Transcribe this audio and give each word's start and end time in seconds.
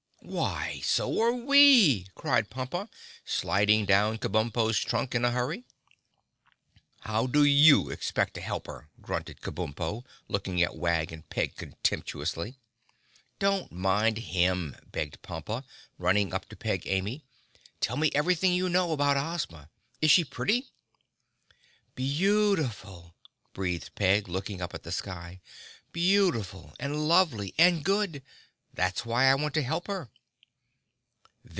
"Why 0.23 0.79
so 0.83 1.19
are 1.21 1.33
we!" 1.33 2.05
cried 2.15 2.51
Pompa, 2.51 2.87
sliding 3.25 3.85
down 3.85 4.19
Kabumpo's 4.19 4.77
trunk 4.77 5.13
in 5.15 5.25
a 5.25 5.31
hurry. 5.31 5.65
"How 7.01 7.25
do 7.25 7.43
you 7.43 7.89
expect 7.89 8.35
to 8.35 8.41
help 8.41 8.67
her?" 8.67 8.87
grunted 9.01 9.41
Kabumpo, 9.41 10.05
looking 10.29 10.61
at 10.61 10.75
Wag 10.77 11.11
and 11.11 11.27
Peg 11.29 11.55
contemptuously. 11.55 12.55
"Don't 13.39 13.71
mind 13.73 14.19
him," 14.19 14.77
begged 14.91 15.21
Pompa, 15.23 15.65
running 15.97 16.33
up 16.35 16.47
to 16.49 16.55
Peg 16.55 16.83
Amy. 16.85 17.25
"Tell 17.81 17.97
me 17.97 18.11
everything 18.13 18.53
you 18.53 18.69
know 18.69 18.91
about 18.93 19.17
Ozma. 19.17 19.69
Is 20.01 20.11
she 20.11 20.23
pretty?" 20.23 20.67
"Beautiful," 21.95 23.15
breathed 23.53 23.95
Peg, 23.95 24.29
looking 24.29 24.61
up 24.61 24.73
at 24.75 24.83
the 24.83 24.91
sky. 24.93 25.41
"Beautiful 25.91 26.73
and 26.79 27.07
lovely 27.09 27.53
and 27.57 27.83
good. 27.83 28.21
That's 28.73 29.05
why 29.05 29.25
I 29.25 29.35
want 29.35 29.53
to 29.55 29.61
help 29.63 29.87
her." 29.87 30.07